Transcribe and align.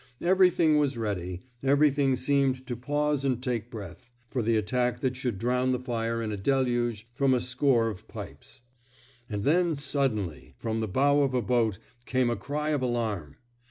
Everything 0.21 0.79
was 0.79 0.97
ready— 0.97 1.41
everything 1.63 2.15
seemed 2.15 2.65
to 2.65 2.75
pause 2.75 3.23
and 3.23 3.39
take 3.39 3.69
breath— 3.69 4.09
for 4.31 4.41
the 4.41 4.55
attack 4.55 4.99
that 5.01 5.15
should 5.15 5.37
drown 5.37 5.71
the 5.73 5.79
fire 5.79 6.23
in 6.23 6.31
a 6.31 6.37
deluge 6.37 7.07
from 7.13 7.35
a 7.35 7.39
score 7.39 7.87
of 7.87 8.07
pipes. 8.07 8.63
And 9.29 9.43
then, 9.43 9.75
suddenly, 9.75 10.55
from 10.57 10.79
the 10.79 10.87
bow 10.87 11.21
of 11.21 11.33
the 11.33 11.41
boat, 11.43 11.77
came 12.07 12.31
a 12.31 12.35
cry 12.35 12.71
of 12.71 12.81
alarm. 12.81 13.35